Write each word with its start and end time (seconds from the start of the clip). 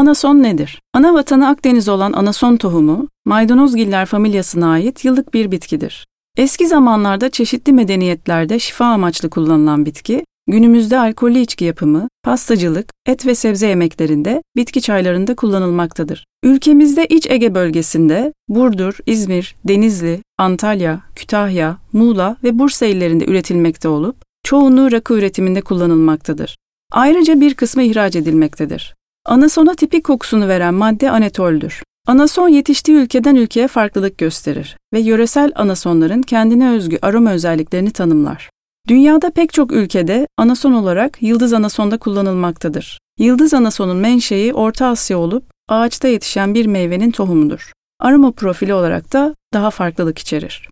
Anason 0.00 0.42
nedir? 0.42 0.82
Ana 0.94 1.14
vatanı 1.14 1.48
Akdeniz 1.48 1.88
olan 1.88 2.12
anason 2.12 2.56
tohumu, 2.56 3.08
maydanozgiller 3.24 4.06
familyasına 4.06 4.70
ait 4.70 5.04
yıllık 5.04 5.34
bir 5.34 5.50
bitkidir. 5.50 6.06
Eski 6.36 6.66
zamanlarda 6.66 7.30
çeşitli 7.30 7.72
medeniyetlerde 7.72 8.58
şifa 8.58 8.84
amaçlı 8.84 9.30
kullanılan 9.30 9.86
bitki, 9.86 10.24
günümüzde 10.46 10.98
alkollü 10.98 11.38
içki 11.38 11.64
yapımı, 11.64 12.08
pastacılık, 12.24 12.92
et 13.06 13.26
ve 13.26 13.34
sebze 13.34 13.66
yemeklerinde, 13.66 14.42
bitki 14.56 14.82
çaylarında 14.82 15.36
kullanılmaktadır. 15.36 16.26
Ülkemizde 16.42 17.06
İç 17.06 17.30
Ege 17.30 17.54
bölgesinde 17.54 18.32
Burdur, 18.48 18.98
İzmir, 19.06 19.56
Denizli, 19.64 20.22
Antalya, 20.38 21.00
Kütahya, 21.14 21.76
Muğla 21.92 22.36
ve 22.44 22.58
Bursa 22.58 22.86
illerinde 22.86 23.24
üretilmekte 23.24 23.88
olup 23.88 24.16
çoğunluğu 24.44 24.92
rakı 24.92 25.14
üretiminde 25.14 25.60
kullanılmaktadır. 25.60 26.58
Ayrıca 26.92 27.40
bir 27.40 27.54
kısmı 27.54 27.82
ihraç 27.82 28.16
edilmektedir. 28.16 28.99
Anasona 29.26 29.74
tipik 29.74 30.04
kokusunu 30.04 30.48
veren 30.48 30.74
madde 30.74 31.10
anetoldür. 31.10 31.82
Anason 32.06 32.48
yetiştiği 32.48 32.96
ülkeden 32.96 33.36
ülkeye 33.36 33.68
farklılık 33.68 34.18
gösterir 34.18 34.76
ve 34.92 35.00
yöresel 35.00 35.52
anasonların 35.54 36.22
kendine 36.22 36.70
özgü 36.70 36.98
aroma 37.02 37.32
özelliklerini 37.32 37.90
tanımlar. 37.90 38.50
Dünyada 38.88 39.30
pek 39.30 39.52
çok 39.52 39.72
ülkede 39.72 40.26
anason 40.36 40.72
olarak 40.72 41.22
yıldız 41.22 41.52
anasonda 41.52 41.98
kullanılmaktadır. 41.98 42.98
Yıldız 43.18 43.54
anasonun 43.54 43.96
menşei 43.96 44.54
Orta 44.54 44.86
Asya 44.86 45.18
olup 45.18 45.44
ağaçta 45.68 46.08
yetişen 46.08 46.54
bir 46.54 46.66
meyvenin 46.66 47.10
tohumudur. 47.10 47.72
Aroma 48.00 48.32
profili 48.32 48.74
olarak 48.74 49.12
da 49.12 49.34
daha 49.52 49.70
farklılık 49.70 50.18
içerir. 50.18 50.68